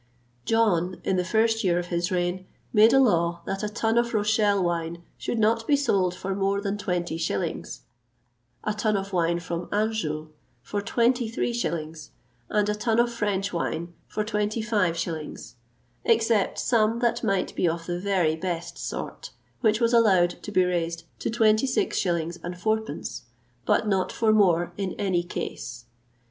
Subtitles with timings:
[0.45, 4.15] John, in the first year of his reign, made a law that a tun of
[4.15, 7.81] Rochelle wine should not be sold for more than twenty shillings,
[8.63, 10.29] a tun of wine from Anjou
[10.63, 12.09] for twenty three shillings,
[12.49, 15.57] and a tun of French wine for twenty five shillings,
[16.03, 19.29] except some that might be of the very best sort,
[19.59, 23.25] which was allowed to be raised to twenty six shillings and fourpence,
[23.67, 25.85] but not for more, in any case.